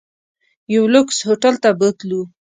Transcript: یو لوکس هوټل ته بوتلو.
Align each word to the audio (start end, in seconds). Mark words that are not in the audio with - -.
یو 0.73 0.83
لوکس 0.93 1.17
هوټل 1.27 1.55
ته 1.63 1.69
بوتلو. 1.79 2.21